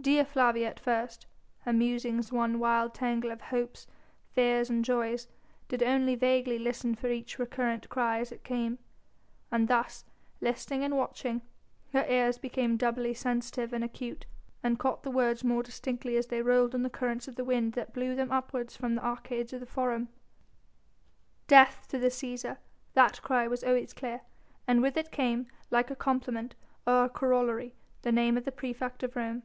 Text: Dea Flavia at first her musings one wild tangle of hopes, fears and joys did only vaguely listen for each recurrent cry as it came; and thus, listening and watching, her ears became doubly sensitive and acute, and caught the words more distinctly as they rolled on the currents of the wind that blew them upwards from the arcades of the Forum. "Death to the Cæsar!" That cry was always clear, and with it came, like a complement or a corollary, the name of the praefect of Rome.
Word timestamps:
Dea 0.00 0.22
Flavia 0.24 0.68
at 0.70 0.80
first 0.80 1.26
her 1.62 1.72
musings 1.72 2.32
one 2.32 2.58
wild 2.58 2.94
tangle 2.94 3.30
of 3.30 3.42
hopes, 3.42 3.86
fears 4.32 4.70
and 4.70 4.82
joys 4.82 5.28
did 5.68 5.82
only 5.82 6.14
vaguely 6.14 6.58
listen 6.58 6.94
for 6.94 7.08
each 7.08 7.38
recurrent 7.38 7.86
cry 7.90 8.20
as 8.20 8.32
it 8.32 8.42
came; 8.42 8.78
and 9.50 9.68
thus, 9.68 10.06
listening 10.40 10.82
and 10.82 10.96
watching, 10.96 11.42
her 11.92 12.06
ears 12.08 12.38
became 12.38 12.78
doubly 12.78 13.12
sensitive 13.12 13.70
and 13.74 13.84
acute, 13.84 14.24
and 14.62 14.78
caught 14.78 15.02
the 15.02 15.10
words 15.10 15.44
more 15.44 15.62
distinctly 15.64 16.16
as 16.16 16.28
they 16.28 16.40
rolled 16.40 16.74
on 16.74 16.82
the 16.84 16.88
currents 16.88 17.28
of 17.28 17.34
the 17.36 17.44
wind 17.44 17.74
that 17.74 17.92
blew 17.92 18.14
them 18.14 18.32
upwards 18.32 18.74
from 18.74 18.94
the 18.94 19.04
arcades 19.04 19.52
of 19.52 19.60
the 19.60 19.66
Forum. 19.66 20.08
"Death 21.48 21.84
to 21.90 21.98
the 21.98 22.06
Cæsar!" 22.06 22.56
That 22.94 23.20
cry 23.20 23.46
was 23.46 23.62
always 23.62 23.92
clear, 23.92 24.22
and 24.66 24.80
with 24.80 24.96
it 24.96 25.10
came, 25.10 25.48
like 25.70 25.90
a 25.90 25.96
complement 25.96 26.54
or 26.86 27.04
a 27.04 27.08
corollary, 27.10 27.74
the 28.00 28.12
name 28.12 28.38
of 28.38 28.46
the 28.46 28.52
praefect 28.52 29.02
of 29.02 29.14
Rome. 29.14 29.42